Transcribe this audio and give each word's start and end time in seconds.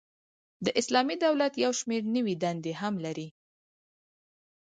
د 0.65 0.67
اسلامی 0.79 1.15
دولت 1.25 1.53
یو 1.63 1.71
شمیر 1.79 2.03
نوري 2.13 2.35
دندي 2.43 2.73
هم 2.81 2.93
لري. 3.05 3.27